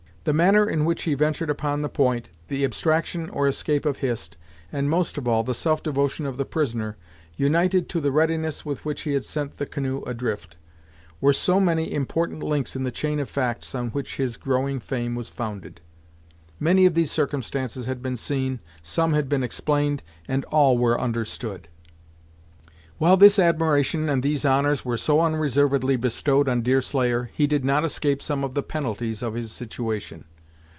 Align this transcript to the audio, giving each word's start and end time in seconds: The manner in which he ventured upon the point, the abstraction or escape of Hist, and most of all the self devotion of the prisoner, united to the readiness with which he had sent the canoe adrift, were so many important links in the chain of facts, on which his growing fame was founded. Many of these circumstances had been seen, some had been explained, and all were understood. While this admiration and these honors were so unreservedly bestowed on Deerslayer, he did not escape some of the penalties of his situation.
The 0.23 0.33
manner 0.33 0.69
in 0.69 0.85
which 0.85 1.01
he 1.05 1.15
ventured 1.15 1.49
upon 1.49 1.81
the 1.81 1.89
point, 1.89 2.29
the 2.47 2.63
abstraction 2.63 3.27
or 3.31 3.47
escape 3.47 3.85
of 3.87 3.97
Hist, 4.05 4.37
and 4.71 4.87
most 4.87 5.17
of 5.17 5.27
all 5.27 5.41
the 5.43 5.55
self 5.55 5.81
devotion 5.81 6.27
of 6.27 6.37
the 6.37 6.45
prisoner, 6.45 6.95
united 7.37 7.89
to 7.89 7.99
the 7.99 8.11
readiness 8.11 8.63
with 8.63 8.85
which 8.85 9.01
he 9.01 9.13
had 9.13 9.25
sent 9.25 9.57
the 9.57 9.65
canoe 9.65 10.03
adrift, 10.05 10.57
were 11.19 11.33
so 11.33 11.59
many 11.59 11.91
important 11.91 12.43
links 12.43 12.75
in 12.75 12.83
the 12.83 12.91
chain 12.91 13.19
of 13.19 13.31
facts, 13.31 13.73
on 13.73 13.89
which 13.89 14.17
his 14.17 14.37
growing 14.37 14.79
fame 14.79 15.15
was 15.15 15.27
founded. 15.27 15.81
Many 16.59 16.85
of 16.85 16.93
these 16.93 17.11
circumstances 17.11 17.87
had 17.87 18.03
been 18.03 18.15
seen, 18.15 18.59
some 18.83 19.13
had 19.13 19.27
been 19.27 19.41
explained, 19.41 20.03
and 20.27 20.45
all 20.51 20.77
were 20.77 21.01
understood. 21.01 21.67
While 22.99 23.17
this 23.17 23.39
admiration 23.39 24.09
and 24.09 24.21
these 24.21 24.45
honors 24.45 24.85
were 24.85 24.95
so 24.95 25.21
unreservedly 25.21 25.95
bestowed 25.95 26.47
on 26.47 26.61
Deerslayer, 26.61 27.31
he 27.33 27.47
did 27.47 27.65
not 27.65 27.83
escape 27.83 28.21
some 28.21 28.43
of 28.43 28.53
the 28.53 28.61
penalties 28.61 29.23
of 29.23 29.33
his 29.33 29.51
situation. 29.51 30.25